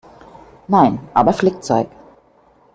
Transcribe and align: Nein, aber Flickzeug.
Nein, 0.67 0.97
aber 1.13 1.31
Flickzeug. 1.31 1.87